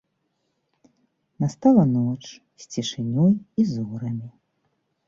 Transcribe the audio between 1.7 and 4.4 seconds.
ноч, з цішынёй і зорамі.